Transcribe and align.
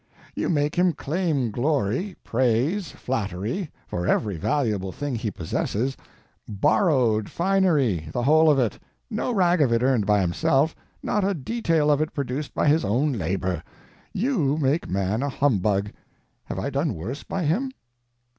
You 0.33 0.49
make 0.49 0.73
him 0.79 0.93
claim 0.93 1.51
glory, 1.51 2.15
praise, 2.23 2.89
flattery, 2.89 3.69
for 3.85 4.07
every 4.07 4.35
valuable 4.35 4.91
thing 4.91 5.13
he 5.13 5.29
possesses—_borrowed 5.29 7.25
_finery, 7.25 8.11
the 8.11 8.23
whole 8.23 8.49
of 8.49 8.57
it; 8.57 8.79
no 9.11 9.31
rag 9.31 9.61
of 9.61 9.71
it 9.71 9.83
earned 9.83 10.07
by 10.07 10.21
himself, 10.21 10.75
not 11.03 11.23
a 11.23 11.35
detail 11.35 11.91
of 11.91 12.01
it 12.01 12.15
produced 12.15 12.55
by 12.55 12.67
his 12.67 12.83
own 12.83 13.13
labor. 13.13 13.61
_You 14.17 14.57
_make 14.57 14.89
man 14.89 15.21
a 15.21 15.29
humbug; 15.29 15.91
have 16.45 16.57
I 16.57 16.71
done 16.71 16.95
worse 16.95 17.21
by 17.21 17.43
him? 17.43 17.71